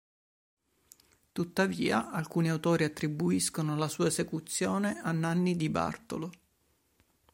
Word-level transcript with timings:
Tuttavia 1.31 2.09
alcuni 2.09 2.49
autori 2.49 2.85
attribuiscono 2.85 3.75
la 3.77 3.87
sua 3.87 4.07
esecuzione 4.07 4.99
a 4.99 5.11
Nanni 5.11 5.55
di 5.55 5.69
Bartolo. 5.69 6.31